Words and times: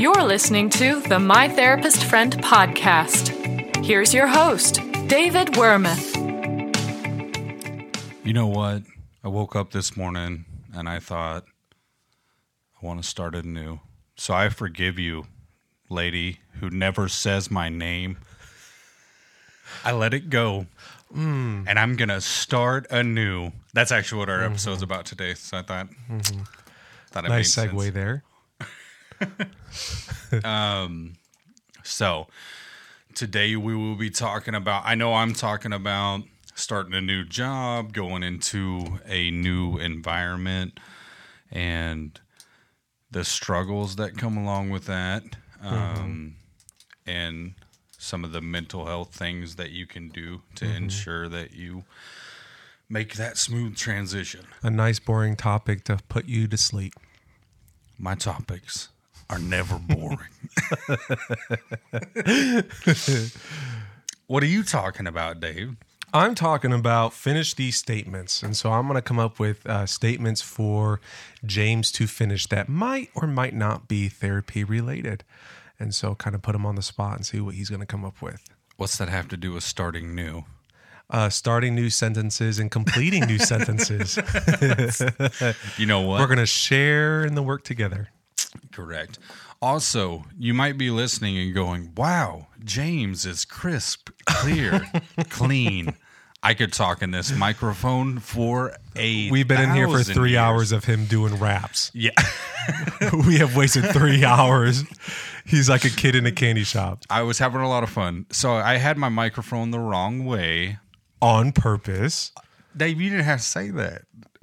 You're 0.00 0.22
listening 0.22 0.70
to 0.70 1.00
the 1.00 1.18
My 1.18 1.46
Therapist 1.46 2.04
Friend 2.04 2.32
podcast. 2.42 3.84
Here's 3.84 4.14
your 4.14 4.26
host, 4.26 4.76
David 5.08 5.48
Wormuth. 5.48 6.16
You 8.24 8.32
know 8.32 8.46
what? 8.46 8.84
I 9.22 9.28
woke 9.28 9.54
up 9.54 9.72
this 9.72 9.98
morning 9.98 10.46
and 10.74 10.88
I 10.88 11.00
thought, 11.00 11.44
I 12.82 12.86
want 12.86 13.02
to 13.02 13.06
start 13.06 13.34
anew. 13.34 13.80
So 14.16 14.32
I 14.32 14.48
forgive 14.48 14.98
you, 14.98 15.26
lady 15.90 16.40
who 16.60 16.70
never 16.70 17.06
says 17.06 17.50
my 17.50 17.68
name. 17.68 18.16
I 19.84 19.92
let 19.92 20.14
it 20.14 20.30
go. 20.30 20.66
Mm. 21.14 21.66
And 21.68 21.78
I'm 21.78 21.96
going 21.96 22.08
to 22.08 22.22
start 22.22 22.86
anew. 22.90 23.52
That's 23.74 23.92
actually 23.92 24.20
what 24.20 24.30
our 24.30 24.42
episode's 24.44 24.80
about 24.80 25.04
today. 25.04 25.34
So 25.34 25.58
I 25.58 25.62
thought, 25.62 25.88
thought 25.90 27.26
it 27.26 27.28
Mm-hmm. 27.28 27.28
Nice 27.28 27.54
made 27.54 27.68
segue 27.68 27.82
sense. 27.82 27.92
there. 27.92 28.24
Um, 30.44 31.14
so, 31.82 32.28
today 33.14 33.56
we 33.56 33.74
will 33.74 33.96
be 33.96 34.10
talking 34.10 34.54
about. 34.54 34.84
I 34.86 34.94
know 34.94 35.14
I'm 35.14 35.34
talking 35.34 35.72
about 35.72 36.22
starting 36.54 36.94
a 36.94 37.00
new 37.00 37.24
job, 37.24 37.92
going 37.92 38.22
into 38.22 39.00
a 39.06 39.30
new 39.30 39.78
environment, 39.78 40.78
and 41.50 42.20
the 43.10 43.24
struggles 43.24 43.96
that 43.96 44.16
come 44.16 44.36
along 44.36 44.70
with 44.70 44.86
that, 44.86 45.24
mm-hmm. 45.62 45.74
um, 45.74 46.36
and 47.06 47.54
some 47.98 48.24
of 48.24 48.32
the 48.32 48.40
mental 48.40 48.86
health 48.86 49.12
things 49.12 49.56
that 49.56 49.70
you 49.70 49.86
can 49.86 50.08
do 50.08 50.42
to 50.54 50.64
mm-hmm. 50.64 50.84
ensure 50.84 51.28
that 51.28 51.52
you 51.52 51.84
make 52.88 53.14
that 53.14 53.36
smooth 53.36 53.76
transition. 53.76 54.46
A 54.62 54.70
nice, 54.70 54.98
boring 54.98 55.36
topic 55.36 55.84
to 55.84 55.98
put 56.08 56.26
you 56.26 56.46
to 56.48 56.56
sleep. 56.56 56.94
My 57.98 58.14
topics 58.14 58.88
are 59.30 59.38
never 59.38 59.78
boring. 59.78 60.18
what 64.26 64.42
are 64.42 64.46
you 64.46 64.62
talking 64.62 65.06
about, 65.06 65.40
Dave? 65.40 65.76
I'm 66.12 66.34
talking 66.34 66.72
about 66.72 67.12
finish 67.12 67.54
these 67.54 67.76
statements. 67.76 68.42
And 68.42 68.56
so 68.56 68.72
I'm 68.72 68.86
going 68.86 68.96
to 68.96 69.02
come 69.02 69.20
up 69.20 69.38
with 69.38 69.64
uh, 69.66 69.86
statements 69.86 70.42
for 70.42 71.00
James 71.44 71.92
to 71.92 72.08
finish 72.08 72.46
that 72.48 72.68
might 72.68 73.10
or 73.14 73.28
might 73.28 73.54
not 73.54 73.86
be 73.86 74.08
therapy 74.08 74.64
related. 74.64 75.22
And 75.78 75.94
so 75.94 76.16
kind 76.16 76.34
of 76.34 76.42
put 76.42 76.54
him 76.54 76.66
on 76.66 76.74
the 76.74 76.82
spot 76.82 77.16
and 77.16 77.24
see 77.24 77.40
what 77.40 77.54
he's 77.54 77.70
going 77.70 77.80
to 77.80 77.86
come 77.86 78.04
up 78.04 78.20
with. 78.20 78.42
What's 78.76 78.98
that 78.98 79.08
have 79.08 79.28
to 79.28 79.36
do 79.36 79.52
with 79.52 79.62
starting 79.62 80.14
new? 80.14 80.44
Uh, 81.08 81.28
starting 81.28 81.74
new 81.74 81.90
sentences 81.90 82.58
and 82.58 82.70
completing 82.70 83.26
new 83.26 83.38
sentences. 83.38 84.16
You 85.78 85.86
know 85.86 86.00
what? 86.00 86.20
We're 86.20 86.26
going 86.26 86.38
to 86.38 86.46
share 86.46 87.24
in 87.24 87.34
the 87.34 87.42
work 87.42 87.62
together. 87.62 88.08
Correct. 88.72 89.18
Also, 89.62 90.24
you 90.38 90.54
might 90.54 90.78
be 90.78 90.90
listening 90.90 91.38
and 91.38 91.54
going, 91.54 91.92
wow, 91.96 92.46
James 92.64 93.26
is 93.26 93.44
crisp, 93.44 94.10
clear, 94.26 94.80
clean. 95.28 95.94
I 96.42 96.54
could 96.54 96.72
talk 96.72 97.02
in 97.02 97.10
this 97.10 97.30
microphone 97.36 98.18
for 98.18 98.74
a 98.96 99.30
We've 99.30 99.46
been 99.46 99.60
in 99.60 99.74
here 99.74 99.88
for 99.88 100.02
three 100.02 100.30
years. 100.30 100.38
hours 100.38 100.72
of 100.72 100.84
him 100.86 101.04
doing 101.04 101.38
raps. 101.38 101.90
Yeah. 101.92 102.12
we 103.26 103.36
have 103.36 103.54
wasted 103.56 103.84
three 103.92 104.24
hours. 104.24 104.84
He's 105.44 105.68
like 105.68 105.84
a 105.84 105.90
kid 105.90 106.14
in 106.14 106.24
a 106.24 106.32
candy 106.32 106.64
shop 106.64 107.02
I 107.10 107.22
was 107.22 107.38
having 107.38 107.60
a 107.60 107.68
lot 107.68 107.82
of 107.82 107.90
fun. 107.90 108.24
So 108.30 108.52
I 108.54 108.76
had 108.78 108.96
my 108.96 109.10
microphone 109.10 109.70
the 109.70 109.78
wrong 109.80 110.24
way. 110.24 110.78
on 111.20 111.52
purpose. 111.52 112.32
Dave, 112.74 112.98
you 113.00 113.10
didn't 113.10 113.24
have 113.26 113.40
to 113.40 113.44
say 113.46 113.68
that. 113.70 114.02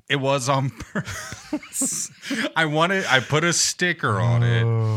It 0.10 0.18
was 0.18 0.48
on 0.48 0.70
purpose. 0.94 2.12
I 2.56 2.66
wanted. 2.66 3.06
I 3.06 3.20
put 3.20 3.44
a 3.44 3.52
sticker 3.54 4.20
on 4.20 4.44
it. 4.44 4.64
Oh. 4.64 4.97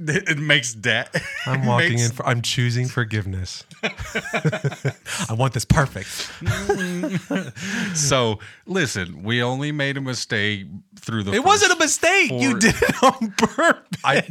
Oh, 0.00 0.04
It, 0.26 0.38
makes 0.38 0.74
debt. 0.74 1.14
I'm 1.46 1.66
walking 1.66 1.98
in. 1.98 2.10
For, 2.10 2.26
I'm 2.26 2.42
choosing 2.42 2.86
forgiveness. 2.88 3.64
I 3.82 5.34
want 5.36 5.54
this 5.54 5.64
perfect. 5.64 6.30
So 7.94 8.40
listen, 8.66 9.22
we 9.22 9.42
only 9.42 9.70
made 9.72 9.96
a 9.96 10.00
mistake 10.00 10.66
through 10.98 11.22
the. 11.22 11.32
It 11.32 11.44
wasn't 11.44 11.72
a 11.72 11.76
mistake. 11.78 12.30
You 12.30 12.58
did 12.58 12.74
it 12.80 13.02
on 13.02 13.30
purpose. 13.32 13.96
I, 14.04 14.22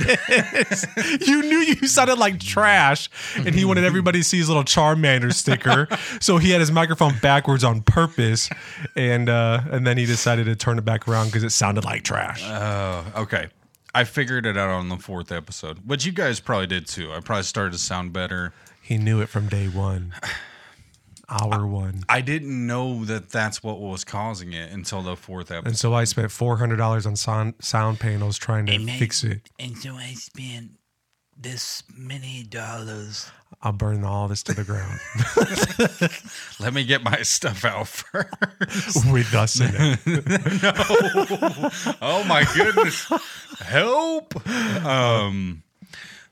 you 1.22 1.41
knew 1.41 1.57
you 1.59 1.88
sounded 1.88 2.18
like 2.19 2.40
trash, 2.40 3.09
and 3.38 3.56
he 3.56 3.63
wanted 3.66 3.84
everybody 3.85 4.19
to 4.19 4.24
see 4.24 4.38
his 4.38 4.50
little 4.50 4.63
Charmander 4.63 5.34
sticker. 5.34 5.88
so 6.19 6.38
he 6.38 6.50
had 6.51 6.59
his 6.59 6.72
microphone 6.72 7.13
backwards 7.22 7.63
on 7.63 7.81
purpose, 7.81 8.50
and 8.95 9.30
uh, 9.30 9.62
and 9.72 9.88
then 9.88 9.97
he 9.97 10.06
decided 10.06 10.45
to 10.45 10.56
turn 10.56 10.78
it 10.78 10.85
back 10.85 11.07
around 11.07 11.28
because 11.28 11.44
it 11.44 11.51
sounded 11.51 11.85
like 11.85 12.03
trash. 12.03 12.44
Uh, 12.44 13.03
okay. 13.16 13.47
I 13.96 14.04
figured 14.06 14.46
it 14.46 14.58
out 14.58 14.70
on 14.70 14.90
the 14.90 14.98
fourth 14.98 15.31
episode, 15.31 15.80
which 15.88 16.06
you 16.06 16.12
guys 16.12 16.40
probably 16.40 16.68
did 16.68 16.88
too. 16.88 17.12
I 17.14 17.20
probably 17.20 17.44
started 17.44 17.74
to 17.74 17.78
sound 17.78 18.12
better. 18.14 18.54
he 18.81 18.98
knew 18.98 19.22
it 19.22 19.30
from 19.30 19.48
day 19.50 19.68
one, 19.68 20.14
hour 21.30 21.66
one. 21.68 22.04
I 22.09 22.22
didn't 22.22 22.66
know 22.68 23.06
that 23.06 23.30
that's 23.30 23.62
what 23.64 23.80
was 23.80 24.04
causing 24.04 24.54
it 24.54 24.72
until 24.72 25.02
the 25.02 25.16
fourth 25.16 25.52
episode. 25.52 25.68
And 25.68 25.78
so 25.78 25.94
I 25.94 26.04
spent 26.06 26.31
four 26.31 26.58
hundred 26.58 26.78
dollars 26.78 27.06
on 27.06 27.16
sound 27.16 27.54
sound 27.59 28.00
panels 28.00 28.38
trying 28.38 28.66
to 28.68 28.74
And 28.74 28.88
then- 28.88 29.00
fix 29.00 29.24
it. 29.24 29.42
And 29.59 29.78
so 29.78 29.94
I 29.96 30.14
spent 30.14 30.72
this 31.39 31.83
many 31.95 32.44
dollars. 32.44 33.29
I'll 33.61 33.71
burn 33.71 34.03
all 34.03 34.27
this 34.27 34.44
to 34.44 34.53
the 34.53 34.63
ground 34.66 34.99
Let 36.59 36.73
me 36.73 36.83
get 36.83 37.01
my 37.01 37.21
stuff 37.21 37.63
out 37.63 37.88
first. 37.88 39.09
with 39.11 39.33
us 39.33 39.59
in 39.61 39.69
it. 39.73 39.99
oh 42.01 42.23
my 42.25 42.45
goodness. 42.55 43.09
Help. 43.59 44.35
Um 44.85 45.63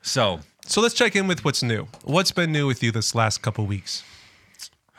so 0.02 0.40
So 0.66 0.80
let's 0.82 0.94
check 0.94 1.16
in 1.16 1.26
with 1.26 1.42
what's 1.44 1.62
new. 1.62 1.88
What's 2.04 2.32
been 2.32 2.52
new 2.52 2.66
with 2.66 2.82
you 2.82 2.90
this 2.92 3.14
last 3.14 3.40
couple 3.40 3.64
weeks? 3.66 4.02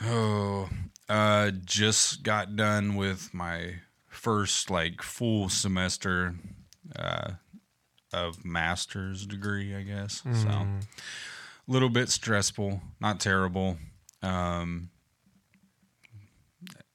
Oh, 0.01 0.69
uh, 1.07 1.51
just 1.63 2.23
got 2.23 2.55
done 2.55 2.95
with 2.95 3.31
my 3.33 3.75
first 4.07 4.69
like 4.71 5.01
full 5.01 5.49
semester 5.49 6.35
uh, 6.95 7.33
of 8.13 8.46
master's 8.46 9.25
degree, 9.25 9.75
I 9.75 9.81
guess. 9.81 10.22
So, 10.34 10.50
a 10.50 10.68
little 11.68 11.90
bit 11.90 12.09
stressful, 12.09 12.81
not 13.01 13.19
terrible. 13.19 13.78
Um, 14.22 14.90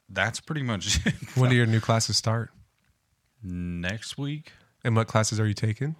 that's 0.08 0.40
pretty 0.40 0.62
much 0.62 1.00
it. 1.06 1.14
When 1.36 1.50
do 1.50 1.56
your 1.56 1.66
new 1.66 1.80
classes 1.80 2.16
start? 2.16 2.50
Next 3.42 4.18
week, 4.18 4.52
And 4.84 4.96
what 4.96 5.06
classes 5.06 5.38
are 5.38 5.46
you 5.46 5.54
taking? 5.54 5.96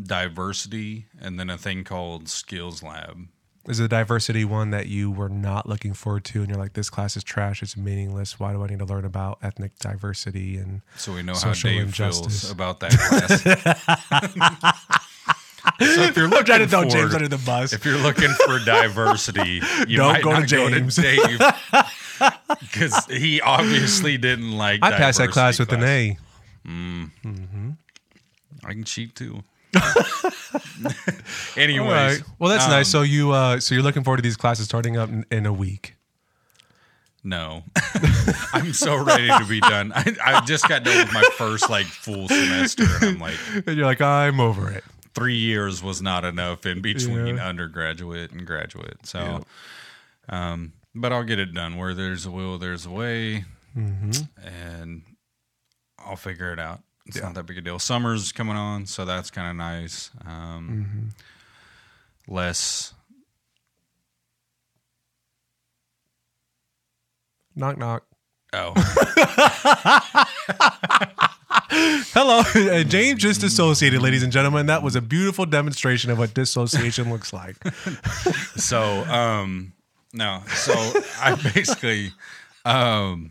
diversity, 0.00 1.06
and 1.20 1.38
then 1.40 1.50
a 1.50 1.58
thing 1.58 1.82
called 1.82 2.28
skills 2.28 2.80
lab. 2.82 3.26
Is 3.68 3.76
the 3.78 3.88
diversity 3.88 4.44
one 4.44 4.70
that 4.70 4.86
you 4.86 5.10
were 5.10 5.28
not 5.28 5.68
looking 5.68 5.92
forward 5.92 6.24
to 6.24 6.40
and 6.40 6.48
you're 6.48 6.58
like, 6.58 6.72
this 6.72 6.88
class 6.88 7.14
is 7.16 7.22
trash, 7.22 7.62
it's 7.62 7.76
meaningless. 7.76 8.40
Why 8.40 8.52
do 8.52 8.64
I 8.64 8.68
need 8.68 8.78
to 8.78 8.86
learn 8.86 9.04
about 9.04 9.38
ethnic 9.42 9.78
diversity 9.78 10.56
and 10.56 10.80
So 10.96 11.12
we 11.12 11.22
know 11.22 11.34
how 11.34 11.52
Dave 11.52 11.82
injustice. 11.82 12.40
feels 12.40 12.50
about 12.50 12.80
that 12.80 12.92
class. 12.92 13.42
so 15.94 16.02
if 16.02 16.16
you're 16.16 16.26
looking 16.26 16.46
trying 16.46 16.60
to 16.60 16.66
throw 16.68 16.84
for, 16.84 16.90
James 16.90 17.14
under 17.14 17.28
the 17.28 17.36
bus. 17.38 17.74
if 17.74 17.84
you're 17.84 17.98
looking 17.98 18.30
for 18.46 18.58
diversity, 18.64 19.60
you 19.86 19.98
Don't 19.98 20.14
might 20.14 20.22
go 20.22 20.30
to 20.32 20.40
not 20.40 20.48
go 20.48 20.70
James. 20.70 20.94
to 20.96 21.02
Dave 21.02 21.38
because 22.60 23.04
he 23.06 23.42
obviously 23.42 24.16
didn't 24.16 24.52
like. 24.52 24.82
I 24.82 24.92
passed 24.92 25.18
that 25.18 25.30
class 25.30 25.58
with 25.58 25.68
diversity 25.68 25.72
an 25.72 25.82
A. 26.64 26.66
Mm. 26.66 27.10
Mm-hmm. 27.24 27.70
I 28.64 28.72
can 28.72 28.84
cheat 28.84 29.14
too. 29.14 29.44
Anyways, 31.60 31.88
right. 31.88 32.22
Well, 32.38 32.50
that's 32.50 32.64
um, 32.64 32.70
nice. 32.70 32.88
So 32.88 33.02
you 33.02 33.32
uh 33.32 33.60
so 33.60 33.74
you're 33.74 33.84
looking 33.84 34.04
forward 34.04 34.18
to 34.18 34.22
these 34.22 34.36
classes 34.36 34.64
starting 34.66 34.96
up 34.96 35.08
in, 35.08 35.24
in 35.30 35.46
a 35.46 35.52
week. 35.52 35.94
No, 37.22 37.64
I'm 38.54 38.72
so 38.72 38.96
ready 39.04 39.26
to 39.28 39.44
be 39.46 39.60
done. 39.60 39.92
I, 39.94 40.16
I 40.24 40.40
just 40.46 40.66
got 40.66 40.84
done 40.84 40.96
with 40.96 41.12
my 41.12 41.22
first 41.36 41.68
like 41.68 41.84
full 41.84 42.28
semester, 42.28 42.84
and 43.02 43.04
I'm 43.16 43.18
like, 43.20 43.34
And 43.66 43.76
you're 43.76 43.84
like, 43.84 44.00
I'm 44.00 44.40
over 44.40 44.70
it. 44.70 44.82
three 45.14 45.36
years 45.36 45.82
was 45.82 46.00
not 46.00 46.24
enough 46.24 46.64
in 46.64 46.80
between 46.80 47.36
Yeah. 47.36 47.46
undergraduate 47.46 48.30
and 48.32 48.46
graduate. 48.46 49.04
So, 49.04 49.44
um, 50.30 50.72
but 50.94 51.12
I'll 51.12 51.24
get 51.24 51.38
it 51.38 51.52
done. 51.52 51.76
Where 51.76 51.92
there's 51.92 52.24
a 52.24 52.30
will, 52.30 52.56
there's 52.58 52.86
a 52.86 52.90
way, 52.90 53.44
Mm-hmm. 53.76 54.22
and 54.42 55.02
I'll 55.98 56.16
figure 56.16 56.52
it 56.54 56.58
out. 56.58 56.80
It's 57.04 57.20
not 57.20 57.34
that 57.34 57.44
big 57.44 57.58
a 57.58 57.60
deal. 57.60 57.78
Summer's 57.78 58.32
coming 58.32 58.56
on, 58.56 58.86
so 58.86 59.04
that's 59.04 59.30
kind 59.30 59.50
of 59.50 59.56
nice. 59.56 60.10
Um, 60.24 60.86
Mm-hmm. 60.88 61.08
Less. 62.28 62.94
Knock 67.56 67.78
knock. 67.78 68.04
Oh, 68.52 68.72
Hello, 72.12 72.40
Uh, 72.40 72.82
James 72.82 73.20
just 73.20 73.40
dissociated, 73.42 74.02
ladies 74.02 74.22
and 74.24 74.32
gentlemen. 74.32 74.66
That 74.66 74.82
was 74.82 74.96
a 74.96 75.00
beautiful 75.00 75.46
demonstration 75.46 76.10
of 76.10 76.18
what 76.18 76.34
dissociation 76.34 77.10
looks 77.10 77.32
like. 77.32 77.56
so 78.56 78.82
um, 79.04 79.72
no. 80.12 80.42
So 80.48 80.72
I 81.20 81.36
basically 81.54 82.12
um, 82.64 83.30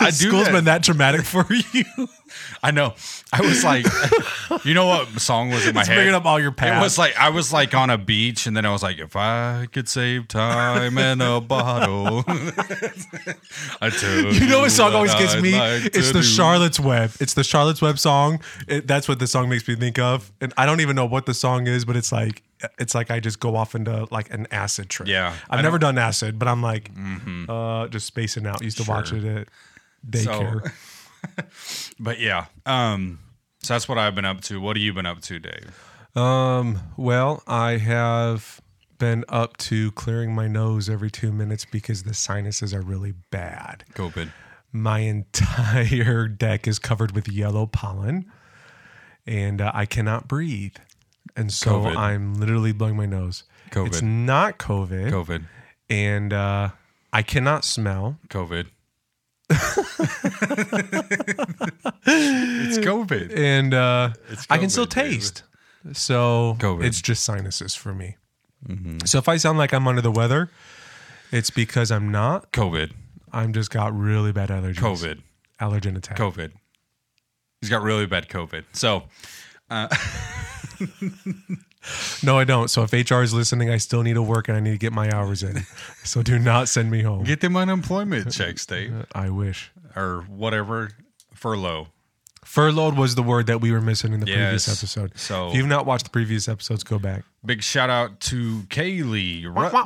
I 0.00 0.10
do 0.10 0.12
School's 0.28 0.46
that. 0.46 0.52
been 0.52 0.64
that 0.66 0.82
traumatic 0.82 1.22
for 1.24 1.46
you. 1.72 1.84
I 2.62 2.70
know. 2.70 2.94
I 3.32 3.40
was 3.42 3.62
like, 3.62 3.86
you 4.64 4.74
know 4.74 4.86
what 4.86 5.08
song 5.20 5.50
was 5.50 5.66
in 5.66 5.74
my 5.74 5.80
It's 5.82 5.88
head? 5.88 5.96
bringing 5.96 6.14
up 6.14 6.24
all 6.24 6.40
your 6.40 6.50
past. 6.52 6.80
It 6.80 6.82
was 6.84 6.98
like 6.98 7.16
I 7.16 7.28
was 7.30 7.52
like 7.52 7.74
on 7.74 7.90
a 7.90 7.98
beach, 7.98 8.46
and 8.46 8.56
then 8.56 8.64
I 8.66 8.72
was 8.72 8.82
like, 8.82 8.98
if 8.98 9.14
I 9.16 9.66
could 9.72 9.88
save 9.88 10.28
time 10.28 10.98
in 10.98 11.20
a 11.20 11.40
bottle, 11.40 12.24
I 13.80 13.90
tell 13.90 14.32
You 14.32 14.46
know 14.48 14.60
what 14.60 14.70
song 14.72 14.94
always 14.94 15.14
gets 15.14 15.34
I'd 15.34 15.42
me? 15.42 15.52
like 15.58 15.86
it's 15.86 16.08
the 16.08 16.20
do. 16.20 16.22
Charlotte's 16.22 16.80
Web. 16.80 17.12
It's 17.20 17.34
the 17.34 17.44
Charlotte's 17.44 17.82
Web 17.82 17.98
song. 17.98 18.40
It, 18.68 18.86
that's 18.86 19.08
what 19.08 19.18
the 19.18 19.26
song 19.26 19.48
makes 19.48 19.66
me 19.68 19.76
think 19.76 19.98
of. 19.98 20.32
And 20.40 20.52
I 20.56 20.66
don't 20.66 20.80
even 20.80 20.96
know 20.96 21.06
what 21.06 21.26
the 21.26 21.34
song 21.34 21.66
is, 21.66 21.84
but 21.84 21.96
it's 21.96 22.12
like 22.12 22.42
it's 22.78 22.94
like 22.94 23.10
I 23.10 23.20
just 23.20 23.40
go 23.40 23.56
off 23.56 23.74
into 23.74 24.06
like 24.10 24.32
an 24.32 24.46
acid 24.50 24.88
trip. 24.90 25.08
Yeah, 25.08 25.34
I've 25.50 25.58
I 25.60 25.62
never 25.62 25.76
Mm-hmm. 25.76 25.82
done 25.82 25.98
acid, 25.98 26.38
but 26.38 26.48
I'm 26.48 26.62
like 26.62 26.90
uh 27.48 27.88
just 27.88 28.06
spacing 28.06 28.46
out. 28.46 28.62
Used 28.62 28.78
to 28.82 28.88
watch 28.90 29.12
it 29.12 29.24
at 29.24 29.48
daycare. 30.08 30.72
But 31.98 32.20
yeah, 32.20 32.46
um, 32.66 33.18
so 33.62 33.74
that's 33.74 33.88
what 33.88 33.96
I've 33.98 34.14
been 34.14 34.24
up 34.26 34.40
to. 34.42 34.60
What 34.60 34.76
have 34.76 34.82
you 34.82 34.92
been 34.92 35.06
up 35.06 35.20
to, 35.22 35.38
Dave? 35.38 35.74
Um, 36.14 36.80
well, 36.96 37.42
I 37.46 37.78
have 37.78 38.60
been 38.98 39.24
up 39.28 39.56
to 39.58 39.90
clearing 39.92 40.34
my 40.34 40.46
nose 40.48 40.88
every 40.90 41.10
two 41.10 41.32
minutes 41.32 41.64
because 41.64 42.02
the 42.02 42.12
sinuses 42.14 42.74
are 42.74 42.82
really 42.82 43.14
bad. 43.30 43.84
COVID. 43.94 44.30
My 44.70 44.98
entire 45.00 46.28
deck 46.44 46.68
is 46.68 46.78
covered 46.78 47.12
with 47.12 47.26
yellow 47.28 47.66
pollen, 47.66 48.30
and 49.26 49.60
uh, 49.62 49.70
I 49.74 49.86
cannot 49.86 50.28
breathe. 50.28 50.76
And 51.36 51.52
so 51.52 51.80
COVID. 51.80 51.96
I'm 51.96 52.34
literally 52.34 52.72
blowing 52.72 52.96
my 52.96 53.06
nose. 53.06 53.44
COVID. 53.70 53.86
It's 53.88 54.02
not 54.02 54.58
COVID, 54.58 55.10
COVID. 55.10 55.44
and 55.90 56.32
uh, 56.32 56.68
I 57.12 57.22
cannot 57.22 57.64
smell. 57.64 58.18
COVID. 58.28 58.66
it's 62.06 62.78
COVID. 62.78 63.36
and 63.36 63.74
uh, 63.74 64.10
It's 64.30 64.46
I 64.48 64.58
can 64.58 64.70
still 64.70 64.86
COVID, 64.86 64.90
taste. 64.90 65.42
So 65.92 66.56
COVID. 66.60 66.84
it's 66.84 67.02
just 67.02 67.24
sinuses 67.24 67.74
for 67.74 67.94
me. 67.94 68.16
So 69.04 69.18
if 69.18 69.28
I 69.28 69.36
sound 69.36 69.58
like 69.58 69.74
I'm 69.74 69.86
under 69.86 70.00
the 70.00 70.10
weather, 70.10 70.48
it's 71.30 71.50
because 71.50 71.90
I'm 71.90 72.10
not. 72.10 72.50
COVID. 72.52 72.92
I'm 73.32 73.52
just 73.52 73.70
got 73.70 73.94
really 73.94 74.32
bad 74.32 74.48
allergies. 74.48 74.76
COVID. 74.76 75.20
Allergen 75.60 75.96
attack. 75.98 76.16
COVID. 76.16 76.52
He's 77.60 77.68
got 77.68 77.82
really 77.82 78.06
bad 78.06 78.28
COVID. 78.28 78.64
So 78.72 79.02
No, 82.22 82.38
I 82.38 82.44
don't. 82.44 82.68
So 82.68 82.82
if 82.90 82.92
HR 82.94 83.20
is 83.20 83.34
listening, 83.34 83.68
I 83.68 83.76
still 83.76 84.02
need 84.02 84.14
to 84.14 84.22
work 84.22 84.48
and 84.48 84.56
I 84.56 84.60
need 84.60 84.70
to 84.70 84.78
get 84.78 84.94
my 84.94 85.10
hours 85.14 85.42
in. 85.42 85.66
so 86.04 86.22
do 86.22 86.38
not 86.38 86.66
send 86.68 86.90
me 86.90 87.02
home. 87.02 87.24
get 87.24 87.42
them 87.42 87.56
unemployment 87.58 88.32
checks, 88.32 88.64
Dave, 88.74 89.04
I 89.14 89.28
wish. 89.28 89.70
or 89.94 90.22
whatever 90.28 90.92
furlough. 91.34 91.88
Furloughed 92.42 92.96
was 92.96 93.14
the 93.16 93.22
word 93.22 93.46
that 93.48 93.60
we 93.60 93.70
were 93.72 93.80
missing 93.82 94.12
in 94.14 94.20
the 94.20 94.26
previous 94.26 94.66
episode. 94.68 95.18
So- 95.18 95.48
if 95.48 95.56
you've 95.56 95.66
not 95.66 95.84
watched 95.84 96.04
the 96.04 96.10
previous 96.10 96.48
episodes, 96.48 96.84
go 96.84 96.98
back. 96.98 97.24
Big 97.44 97.62
shout 97.62 97.90
out 97.90 98.20
to 98.20 98.60
Kaylee 98.68 99.44
Rutledge 99.44 99.84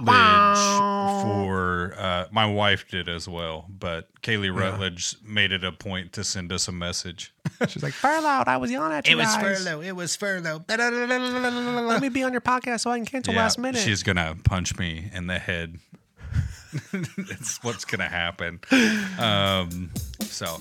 for 1.22 1.94
uh, 1.98 2.26
my 2.30 2.46
wife 2.46 2.86
did 2.88 3.08
as 3.08 3.28
well, 3.28 3.66
but 3.68 4.08
Kaylee 4.22 4.56
Rutledge 4.56 5.16
made 5.24 5.50
it 5.52 5.64
a 5.64 5.72
point 5.72 6.12
to 6.12 6.22
send 6.24 6.52
us 6.52 6.68
a 6.68 6.72
message. 6.72 7.32
She's 7.66 7.82
like, 7.82 7.92
furloughed. 7.92 8.46
I 8.48 8.56
was 8.56 8.70
yelling 8.70 8.92
at 8.92 9.06
you 9.08 9.14
It 9.14 9.16
was 9.16 9.26
guys. 9.26 9.64
Furlough. 9.64 9.80
It 9.82 9.92
was 9.92 10.14
furlough. 10.14 10.64
Let 10.68 12.00
me 12.00 12.08
be 12.08 12.22
on 12.22 12.32
your 12.32 12.40
podcast 12.40 12.80
so 12.80 12.90
I 12.90 12.98
can 12.98 13.06
cancel 13.06 13.34
Yeah, 13.34 13.40
last 13.40 13.58
minute. 13.58 13.80
She's 13.80 14.02
gonna 14.02 14.36
punch 14.44 14.78
me 14.78 15.10
in 15.12 15.26
the 15.26 15.38
head. 15.38 15.78
It's 16.92 17.62
what's 17.64 17.84
gonna 17.86 18.08
happen. 18.08 18.60
Um, 19.18 19.90
so 20.20 20.60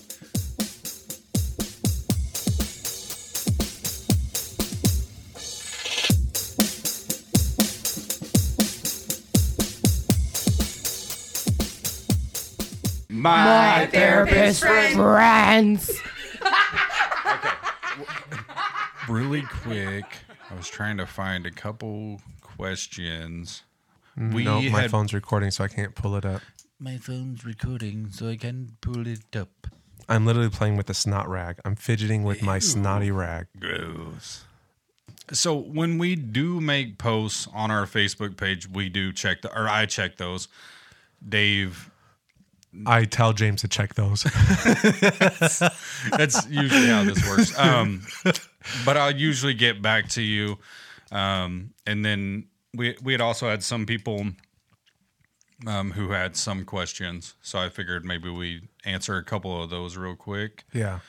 my 13.10 13.88
therapist 13.92 14.62
friends. 14.62 15.92
Really 19.08 19.42
quick. 19.42 20.06
I 20.50 20.56
was 20.56 20.68
trying 20.68 20.98
to 20.98 21.06
find 21.06 21.46
a 21.46 21.52
couple 21.52 22.22
questions. 22.42 23.64
We 24.16 24.44
no, 24.44 24.62
my 24.62 24.82
had 24.82 24.92
phone's 24.92 25.14
recording, 25.14 25.52
so 25.52 25.64
I 25.64 25.68
can't 25.68 25.94
pull 25.94 26.16
it 26.16 26.26
up. 26.26 26.42
My 26.80 26.98
phone's 26.98 27.46
recording, 27.46 28.10
so 28.12 28.30
I 28.30 28.36
can 28.36 28.78
pull 28.82 29.08
it 29.08 29.36
up. 29.36 29.68
I'm 30.10 30.26
literally 30.26 30.50
playing 30.50 30.78
with 30.78 30.90
a 30.90 30.94
snot 30.94 31.28
rag. 31.28 31.60
I'm 31.66 31.76
fidgeting 31.76 32.24
with 32.24 32.42
my 32.42 32.60
snotty 32.60 33.12
rag. 33.12 33.48
Gross. 33.60 34.46
So 35.32 35.56
when 35.56 35.98
we 35.98 36.16
do 36.16 36.62
make 36.62 36.98
posts 36.98 37.48
on 37.54 37.72
our 37.72 37.86
Facebook 37.86 38.38
page, 38.38 38.70
we 38.70 38.88
do 38.88 39.12
check 39.12 39.42
the, 39.42 39.54
or 39.54 39.68
I 39.68 39.86
check 39.86 40.18
those. 40.18 40.48
Dave, 41.28 41.92
I 42.86 43.06
tell 43.06 43.34
James 43.34 43.62
to 43.62 43.68
check 43.68 43.96
those. 43.96 44.24
that's 46.12 46.48
usually 46.48 46.88
how 46.88 47.04
this 47.04 47.28
works. 47.28 47.58
Um, 47.58 48.04
but 48.86 48.98
I'll 48.98 49.16
usually 49.16 49.54
get 49.54 49.82
back 49.82 50.10
to 50.10 50.22
you. 50.22 50.58
Um, 51.12 51.74
and 51.86 52.04
then 52.04 52.48
we 52.74 52.96
we 53.02 53.14
had 53.14 53.22
also 53.22 53.50
had 53.50 53.64
some 53.64 53.86
people 53.86 54.28
um, 55.66 55.92
who 55.92 56.12
had 56.12 56.36
some 56.36 56.66
questions, 56.66 57.36
so 57.42 57.60
I 57.60 57.70
figured 57.70 58.04
maybe 58.06 58.30
we 58.30 58.68
answer 58.86 59.18
a 59.18 59.24
couple 59.24 59.62
of 59.64 59.70
those 59.70 59.98
real 59.98 60.16
quick. 60.16 60.66
yeah. 60.74 61.00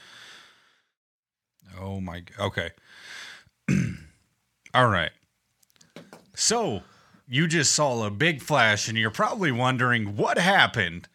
Oh 1.79 2.01
my. 2.01 2.23
Okay. 2.41 2.71
All 4.75 4.89
right. 4.89 5.11
So 6.35 6.83
you 7.27 7.47
just 7.47 7.73
saw 7.73 8.07
a 8.07 8.11
big 8.11 8.41
flash, 8.41 8.89
and 8.89 8.97
you're 8.97 9.11
probably 9.11 9.53
wondering 9.53 10.17
what 10.17 10.39
happened. 10.39 11.09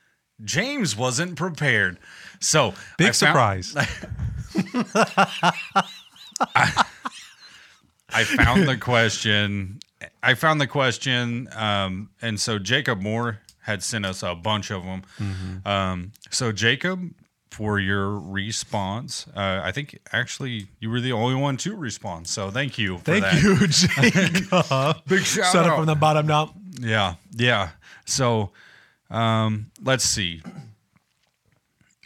James 0.43 0.95
wasn't 0.95 1.35
prepared. 1.37 1.97
So 2.39 2.73
Big 2.97 3.09
I 3.09 3.11
found- 3.13 3.75
surprise. 6.37 6.85
I 8.15 8.23
found 8.25 8.67
the 8.67 8.77
question. 8.77 9.79
I 10.21 10.33
found 10.35 10.61
the 10.61 10.67
question, 10.67 11.49
um, 11.55 12.09
and 12.21 12.39
so 12.39 12.59
Jacob 12.59 13.01
Moore 13.01 13.39
had 13.61 13.81
sent 13.81 14.05
us 14.05 14.21
a 14.23 14.35
bunch 14.35 14.69
of 14.71 14.83
them. 14.83 15.61
Um, 15.65 16.11
so 16.29 16.51
Jacob, 16.51 17.11
for 17.49 17.79
your 17.79 18.19
response, 18.19 19.25
uh, 19.35 19.61
I 19.63 19.71
think 19.71 19.97
actually 20.11 20.67
you 20.79 20.89
were 20.89 20.99
the 20.99 21.13
only 21.13 21.35
one 21.35 21.57
to 21.57 21.75
respond. 21.75 22.27
So 22.27 22.51
thank 22.51 22.77
you. 22.77 22.97
For 22.99 23.03
Thank 23.19 23.23
that. 23.23 23.41
you, 23.41 23.67
Jacob. 23.67 25.05
Big 25.07 25.23
shout 25.23 25.51
Set 25.51 25.65
out. 25.65 25.71
up 25.71 25.77
from 25.77 25.85
the 25.85 25.95
bottom 25.95 26.29
up. 26.29 26.53
Yeah, 26.79 27.15
yeah. 27.31 27.69
So, 28.05 28.51
um, 29.09 29.71
let's 29.81 30.03
see. 30.03 30.41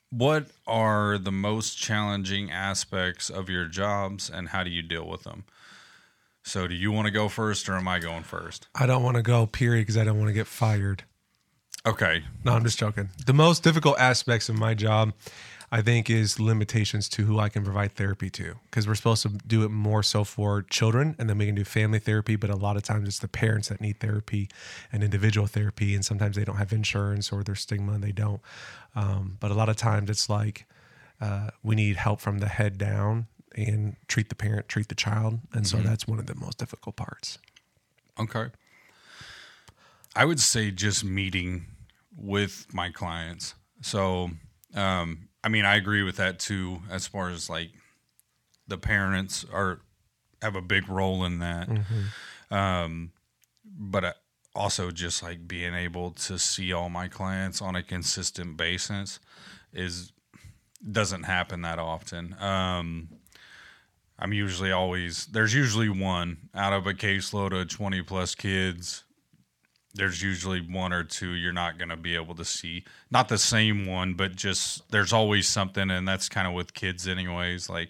What 0.10 0.48
are 0.66 1.18
the 1.18 1.32
most 1.32 1.78
challenging 1.78 2.50
aspects 2.50 3.30
of 3.30 3.50
your 3.50 3.66
jobs, 3.66 4.30
and 4.30 4.50
how 4.50 4.64
do 4.64 4.70
you 4.70 4.82
deal 4.82 5.08
with 5.08 5.24
them? 5.24 5.44
So, 6.44 6.66
do 6.66 6.76
you 6.76 6.94
want 6.94 7.08
to 7.08 7.12
go 7.12 7.28
first, 7.28 7.68
or 7.68 7.76
am 7.76 7.90
I 7.90 8.00
going 8.00 8.24
first? 8.24 8.68
I 8.74 8.86
don't 8.86 9.04
want 9.04 9.18
to 9.18 9.22
go, 9.22 9.46
period, 9.46 9.82
because 9.82 9.98
I 9.98 10.06
don't 10.06 10.18
want 10.18 10.30
to 10.30 10.34
get 10.34 10.48
fired. 10.48 11.04
Okay. 11.86 12.24
No, 12.46 12.54
I'm 12.54 12.64
just 12.64 12.80
joking. 12.80 13.10
The 13.26 13.34
most 13.34 13.64
difficult 13.64 14.00
aspects 14.00 14.48
of 14.48 14.58
my 14.58 14.74
job, 14.74 15.14
I 15.70 15.82
think, 15.82 16.10
is 16.10 16.40
limitations 16.40 17.10
to 17.10 17.26
who 17.26 17.40
I 17.40 17.50
can 17.50 17.64
provide 17.64 17.96
therapy 17.96 18.30
to. 18.32 18.56
Because 18.66 18.88
we're 18.88 18.96
supposed 18.96 19.24
to 19.24 19.30
do 19.30 19.64
it 19.64 19.70
more 19.70 20.02
so 20.02 20.24
for 20.24 20.62
children, 20.62 21.16
and 21.20 21.30
then 21.30 21.38
we 21.38 21.46
can 21.46 21.56
do 21.56 21.66
family 21.66 22.00
therapy. 22.00 22.36
But 22.36 22.50
a 22.50 22.56
lot 22.56 22.78
of 22.78 22.84
times, 22.84 23.08
it's 23.08 23.20
the 23.20 23.28
parents 23.28 23.68
that 23.70 23.82
need 23.82 24.00
therapy 24.00 24.50
and 24.92 25.04
individual 25.04 25.48
therapy, 25.48 25.94
and 25.94 26.06
sometimes 26.06 26.36
they 26.38 26.46
don't 26.46 26.58
have 26.58 26.72
insurance 26.72 27.32
or 27.32 27.44
there's 27.44 27.62
stigma 27.62 27.94
and 27.94 28.04
they 28.04 28.14
don't. 28.14 28.42
Um, 28.96 29.38
but 29.40 29.52
a 29.52 29.54
lot 29.54 29.68
of 29.68 29.76
times, 29.76 30.10
it's 30.10 30.30
like 30.30 30.66
uh, 31.20 31.50
we 31.64 31.76
need 31.76 31.98
help 31.98 32.22
from 32.22 32.40
the 32.40 32.48
head 32.48 32.78
down 32.78 33.28
and 33.56 33.96
treat 34.08 34.30
the 34.30 34.36
parent, 34.36 34.70
treat 34.70 34.88
the 34.88 34.96
child, 34.96 35.40
and 35.54 35.68
so 35.68 35.78
that's 35.78 36.08
one 36.08 36.20
of 36.20 36.28
the 36.28 36.36
most 36.36 36.58
difficult 36.58 36.96
parts. 36.96 37.40
Okay. 38.20 38.48
I 40.16 40.26
would 40.26 40.40
say 40.40 40.72
just 40.72 41.04
meeting 41.04 41.66
with 42.16 42.66
my 42.74 42.90
clients. 42.90 43.54
So, 43.82 44.32
um, 44.74 45.27
I 45.44 45.50
mean, 45.50 45.66
I 45.66 45.76
agree 45.76 46.04
with 46.04 46.18
that 46.18 46.40
too, 46.40 46.82
as 46.90 47.08
far 47.08 47.30
as 47.30 47.50
like 47.50 47.70
the 48.68 48.78
parents 48.78 49.46
are 49.52 49.82
have 50.42 50.56
a 50.56 50.62
big 50.62 50.88
role 50.90 51.24
in 51.24 51.40
that. 51.40 51.70
Um, 52.52 53.12
but 53.66 54.18
also 54.56 54.92
just 54.92 55.22
like 55.24 55.48
being 55.48 55.74
able 55.74 56.12
to 56.12 56.38
see 56.40 56.74
all 56.74 56.90
my 56.90 57.08
clients 57.08 57.62
on 57.62 57.76
a 57.76 57.84
consistent 57.84 58.58
basis 58.58 59.20
is 59.74 60.12
doesn't 60.92 61.24
happen 61.24 61.62
that 61.62 61.80
often. 61.80 62.36
Um, 62.40 63.10
I'm 64.20 64.34
usually 64.34 64.72
always 64.72 65.28
there's 65.28 65.54
usually 65.54 65.90
one 65.90 66.50
out 66.56 66.74
of 66.74 66.88
a 66.88 66.94
caseload 66.94 67.60
of 67.60 67.70
20 67.70 68.02
plus 68.04 68.36
kids. 68.36 69.04
There's 69.98 70.22
usually 70.22 70.62
one 70.62 70.94
or 70.94 71.04
two 71.04 71.32
you're 71.32 71.52
not 71.52 71.78
going 71.78 71.90
to 71.90 71.98
be 71.98 72.16
able 72.16 72.36
to 72.36 72.46
see. 72.46 72.84
Not 73.12 73.30
the 73.30 73.38
same 73.38 73.86
one, 73.86 74.14
but 74.14 74.36
just 74.36 74.90
there's 74.92 75.12
always 75.12 75.48
something, 75.48 75.90
and 75.90 76.08
that's 76.08 76.30
kind 76.30 76.48
of 76.48 76.54
with 76.54 76.74
kids, 76.74 77.08
anyways. 77.08 77.70
Like, 77.70 77.90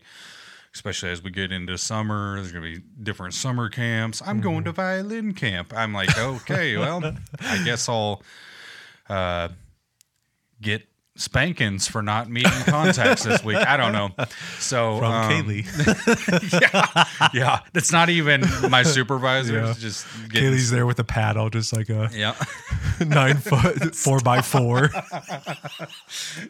especially 0.74 1.10
as 1.10 1.22
we 1.22 1.32
get 1.32 1.52
into 1.52 1.78
summer, 1.78 2.36
there's 2.36 2.52
going 2.52 2.64
to 2.64 2.80
be 2.80 2.86
different 3.02 3.34
summer 3.34 3.70
camps. 3.70 4.22
I'm 4.26 4.42
going 4.42 4.64
to 4.64 4.72
violin 4.72 5.34
camp. 5.34 5.74
I'm 5.76 5.94
like, 5.94 6.18
okay, 6.18 6.78
well, 6.78 7.04
I 7.42 7.64
guess 7.64 7.88
I'll 7.88 8.24
uh, 9.10 9.50
get 10.62 10.88
spankings 11.18 11.88
for 11.88 12.02
not 12.02 12.30
meeting 12.30 12.52
contacts 12.66 13.24
this 13.24 13.44
week. 13.44 13.58
I 13.58 13.76
don't 13.76 13.92
know. 13.92 14.12
So 14.60 15.00
From 15.00 15.12
um, 15.12 15.32
Kaylee. 15.32 16.52
yeah, 16.62 17.30
yeah, 17.34 17.60
that's 17.74 17.92
not 17.92 18.10
even 18.10 18.44
my 18.70 18.84
supervisor. 18.84 19.60
Yeah. 19.60 19.74
Just 19.78 20.08
getting, 20.30 20.52
Kaylee's 20.54 20.72
there 20.72 20.86
with 20.86 21.00
a 21.00 21.04
paddle, 21.04 21.50
just 21.50 21.76
like 21.76 21.90
a 21.90 22.10
yeah. 22.14 22.36
nine 23.06 23.38
foot, 23.38 23.96
four 23.96 24.20
by 24.20 24.42
four. 24.42 24.92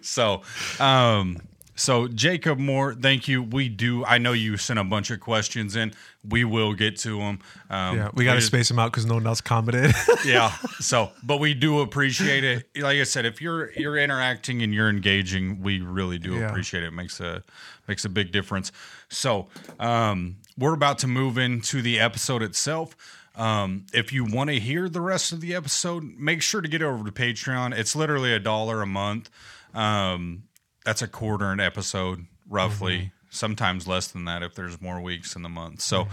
So, 0.01 0.43
um, 0.79 1.37
so 1.77 2.07
Jacob 2.09 2.57
Moore, 2.59 2.93
thank 2.93 3.27
you. 3.27 3.41
We 3.41 3.69
do. 3.69 4.03
I 4.03 4.17
know 4.17 4.33
you 4.33 4.57
sent 4.57 4.79
a 4.79 4.83
bunch 4.83 5.09
of 5.11 5.19
questions 5.21 5.75
in. 5.75 5.93
We 6.27 6.43
will 6.43 6.73
get 6.73 6.97
to 6.99 7.17
them. 7.19 7.39
Um, 7.69 7.97
Yeah, 7.97 8.09
we 8.13 8.25
got 8.25 8.33
to 8.33 8.41
space 8.41 8.67
them 8.67 8.79
out 8.79 8.91
because 8.91 9.05
no 9.05 9.13
one 9.13 9.25
else 9.25 9.39
commented. 9.39 9.93
yeah. 10.25 10.49
So, 10.79 11.11
but 11.23 11.37
we 11.37 11.53
do 11.53 11.79
appreciate 11.79 12.43
it. 12.43 12.67
Like 12.75 12.97
I 12.97 13.03
said, 13.03 13.25
if 13.25 13.41
you're 13.41 13.71
you're 13.73 13.95
interacting 13.97 14.61
and 14.63 14.73
you're 14.73 14.89
engaging, 14.89 15.61
we 15.61 15.79
really 15.79 16.17
do 16.17 16.33
Yeah. 16.35 16.49
appreciate 16.49 16.83
it. 16.83 16.87
it. 16.87 16.91
Makes 16.93 17.19
a 17.21 17.43
makes 17.87 18.03
a 18.03 18.09
big 18.09 18.31
difference. 18.31 18.71
So, 19.09 19.47
um, 19.79 20.37
we're 20.57 20.73
about 20.73 20.97
to 20.99 21.07
move 21.07 21.37
into 21.37 21.81
the 21.81 21.99
episode 21.99 22.41
itself. 22.43 22.95
Um, 23.35 23.85
if 23.93 24.11
you 24.11 24.25
want 24.25 24.49
to 24.49 24.59
hear 24.59 24.89
the 24.89 24.99
rest 24.99 25.31
of 25.31 25.41
the 25.41 25.53
episode, 25.53 26.03
make 26.17 26.41
sure 26.41 26.59
to 26.59 26.67
get 26.67 26.81
over 26.81 27.05
to 27.05 27.11
Patreon. 27.11 27.77
It's 27.77 27.95
literally 27.95 28.33
a 28.33 28.39
dollar 28.39 28.81
a 28.81 28.87
month. 28.87 29.29
Um, 29.75 30.43
that's 30.87 31.01
a 31.01 31.07
quarter 31.07 31.51
an 31.51 31.59
episode, 31.59 32.27
roughly. 32.49 33.11
Sometimes 33.29 33.89
less 33.89 34.07
than 34.07 34.23
that 34.23 34.41
if 34.41 34.55
there's 34.55 34.79
more 34.79 35.01
weeks 35.01 35.35
in 35.35 35.41
the 35.41 35.49
month. 35.49 35.81
So, 35.81 36.07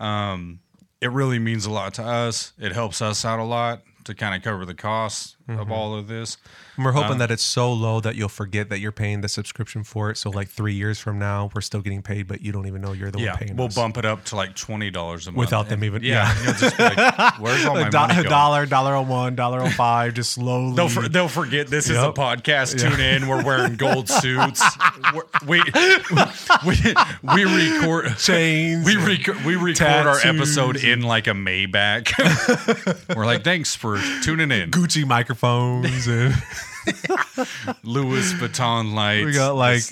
um, 0.00 0.60
it 1.02 1.12
really 1.12 1.38
means 1.38 1.66
a 1.66 1.70
lot 1.70 1.92
to 1.94 2.02
us. 2.02 2.54
It 2.58 2.72
helps 2.72 3.02
us 3.02 3.26
out 3.26 3.40
a 3.40 3.44
lot 3.44 3.82
to 4.04 4.14
kind 4.14 4.34
of 4.34 4.42
cover 4.42 4.64
the 4.64 4.74
costs 4.74 5.35
of 5.48 5.54
mm-hmm. 5.56 5.72
all 5.72 5.94
of 5.96 6.08
this. 6.08 6.38
And 6.76 6.84
we're 6.84 6.92
hoping 6.92 7.12
um, 7.12 7.18
that 7.18 7.30
it's 7.30 7.42
so 7.42 7.72
low 7.72 8.00
that 8.00 8.16
you'll 8.16 8.28
forget 8.28 8.68
that 8.68 8.80
you're 8.80 8.92
paying 8.92 9.20
the 9.20 9.28
subscription 9.28 9.84
for 9.84 10.10
it. 10.10 10.16
So, 10.16 10.28
like 10.30 10.48
three 10.48 10.74
years 10.74 10.98
from 10.98 11.18
now, 11.18 11.50
we're 11.54 11.60
still 11.60 11.80
getting 11.80 12.02
paid, 12.02 12.26
but 12.26 12.40
you 12.42 12.50
don't 12.52 12.66
even 12.66 12.82
know 12.82 12.92
you're 12.92 13.10
the 13.10 13.20
Yeah, 13.20 13.30
one 13.30 13.38
paying 13.38 13.56
we'll 13.56 13.68
us. 13.68 13.74
bump 13.74 13.96
it 13.96 14.04
up 14.04 14.24
to 14.26 14.36
like 14.36 14.54
twenty 14.56 14.90
dollars 14.90 15.26
a 15.26 15.30
month 15.32 15.38
Without 15.38 15.68
them 15.68 15.84
even- 15.84 16.02
Yeah, 16.02 16.34
yeah. 16.44 16.52
just 16.54 16.76
be 16.76 16.82
like, 16.82 17.38
"Where's 17.40 17.64
all 17.64 17.74
my 17.80 17.88
do- 17.88 17.96
money 17.98 18.14
going?" 18.14 18.28
dollar, 18.28 18.66
dollar 18.66 18.94
on 18.94 19.08
one, 19.08 19.36
dollar 19.36 19.60
on 19.60 19.70
five, 19.70 20.14
just 20.14 20.32
slowly. 20.32 20.74
They'll, 20.76 20.88
for, 20.88 21.08
they'll 21.08 21.28
forget 21.28 21.68
this 21.68 21.88
is 21.88 21.96
a 21.96 22.06
Yep. 22.06 22.14
podcast. 22.16 22.78
Tune 22.80 23.00
in. 23.00 23.28
We're 23.28 23.44
wearing 23.44 23.76
gold 23.76 24.08
suits. 24.10 24.62
We 25.46 25.62
we 26.66 26.94
we 27.34 27.44
record 27.44 28.16
chains. 28.18 28.84
We 28.84 28.96
rec- 28.96 29.44
we 29.44 29.56
record 29.56 30.06
our 30.06 30.18
episode 30.24 30.76
in 30.76 31.02
like 31.02 31.26
a 31.26 31.30
Maybach. 31.32 32.12
We're 33.16 33.26
like, 33.26 33.44
thanks 33.44 33.74
for 33.74 33.98
tuning 34.22 34.50
in. 34.50 34.70
Gucci 34.70 35.04
microphones 35.42 36.06
and 36.06 36.34
Louis 37.82 38.32
Vuitton 38.34 38.94
lights. 38.94 39.26
we 39.26 39.32
got 39.32 39.56
like 39.56 39.82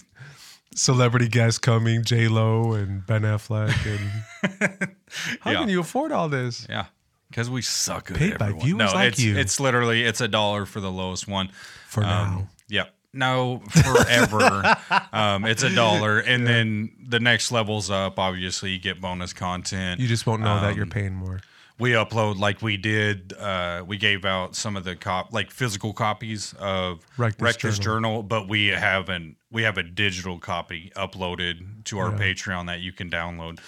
celebrity 0.75 1.29
guests 1.29 1.59
coming, 1.59 2.03
J 2.05 2.29
Lo 2.29 2.73
and 2.73 3.07
Ben 3.07 3.23
Affleck. 3.23 3.75
And 3.87 4.89
how 5.41 5.51
Yeah. 5.53 5.61
can 5.61 5.69
you 5.69 5.81
afford 5.81 6.13
all 6.13 6.29
this? 6.29 6.67
Yeah, 6.69 6.87
because 7.31 7.51
we 7.51 7.63
suck 7.63 8.11
at 8.11 8.17
Paid 8.17 8.39
by 8.39 8.47
everyone. 8.47 8.65
viewers 8.67 8.93
no, 8.93 8.95
like 8.99 9.09
it's, 9.13 9.21
you. 9.21 9.37
It's 9.37 9.61
literally 9.61 10.05
it's 10.05 10.21
a 10.21 10.29
dollar 10.29 10.67
for 10.67 10.81
the 10.81 10.91
lowest 10.91 11.29
one 11.29 11.51
For 11.89 12.01
now. 12.03 12.49
Yep. 12.69 12.95
No, 13.17 13.63
forever. 13.71 14.77
um, 15.13 15.45
it's 15.45 15.63
a 15.63 15.73
dollar, 15.73 16.19
and 16.19 16.45
then 16.45 16.91
the 17.01 17.21
next 17.21 17.53
levels 17.53 17.89
up. 17.89 18.19
Obviously, 18.19 18.71
you 18.73 18.81
get 18.81 19.01
bonus 19.01 19.33
content. 19.33 20.01
You 20.01 20.09
just 20.09 20.27
won't 20.27 20.43
know 20.43 20.61
that 20.61 20.73
Um, 20.73 20.77
you're 20.77 20.87
paying 20.87 21.15
more. 21.15 21.39
We 21.79 21.91
upload 21.91 22.39
like 22.39 22.63
we 22.63 22.77
did. 22.77 23.33
Uh, 23.33 23.83
we 23.87 23.97
gave 23.97 24.25
out 24.25 24.55
some 24.55 24.77
of 24.77 24.85
the 24.85 24.95
cop 24.97 25.33
like 25.33 25.51
physical 25.51 25.93
copies 25.93 26.55
of 26.59 27.05
Wreck 27.19 27.37
This 27.39 27.57
Journal. 27.57 27.81
Journal, 27.81 28.23
but 28.23 28.49
we 28.49 28.69
have 28.69 29.09
an 29.09 29.37
we 29.51 29.63
have 29.65 29.77
a 29.79 29.83
digital 29.83 30.39
copy 30.39 30.93
uploaded 30.97 31.85
to 31.85 31.99
our 31.99 32.11
Yeah. 32.13 32.19
Patreon 32.19 32.67
that 32.67 32.81
you 32.81 32.93
can 32.93 33.11
download. 33.11 33.59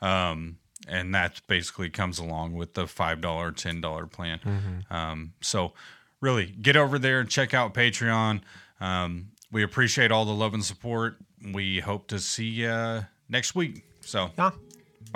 Um, 0.00 0.58
and 0.88 1.14
that 1.14 1.40
basically 1.48 1.90
comes 1.90 2.18
along 2.18 2.52
with 2.52 2.74
the 2.74 2.86
five 2.86 3.20
dollar, 3.20 3.50
ten 3.50 3.80
dollar 3.80 4.06
plan. 4.06 4.38
Mm-hmm. 4.44 4.92
Um, 4.94 5.32
so 5.40 5.72
really 6.20 6.46
get 6.46 6.76
over 6.76 6.98
there 6.98 7.20
and 7.20 7.28
check 7.28 7.52
out 7.54 7.74
Patreon. 7.74 8.40
Um, 8.80 9.28
we 9.50 9.62
appreciate 9.62 10.12
all 10.12 10.24
the 10.24 10.34
love 10.34 10.54
and 10.54 10.64
support. 10.64 11.16
We 11.52 11.80
hope 11.80 12.08
to 12.08 12.18
see 12.18 12.46
you 12.48 13.04
next 13.28 13.54
week. 13.54 13.84
So 14.02 14.30
Yeah. 14.38 14.50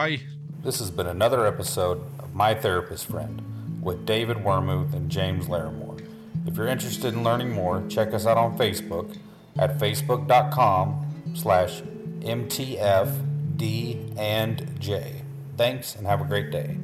Bye. 0.00 0.18
This 0.62 0.78
has 0.78 0.90
been 0.90 1.06
another 1.06 1.46
episode 1.46 2.00
of 2.18 2.34
My 2.34 2.54
Therapist 2.54 3.04
Friend 3.04 3.82
with 3.82 4.06
David 4.06 4.38
Wormuth 4.38 4.94
and 4.94 5.10
James 5.10 5.46
Larimore. 5.46 6.02
If 6.46 6.56
you're 6.56 6.68
interested 6.68 7.12
in 7.12 7.22
learning 7.22 7.50
more, 7.50 7.84
check 7.86 8.14
us 8.14 8.24
out 8.24 8.38
on 8.38 8.56
Facebook 8.56 9.18
at 9.58 9.76
facebook.com 9.76 11.34
slash 11.34 11.82
mtfd 12.20 14.18
and 14.18 14.80
j. 14.80 15.20
Thanks 15.58 15.94
and 15.94 16.06
have 16.06 16.22
a 16.22 16.24
great 16.24 16.50
day. 16.50 16.78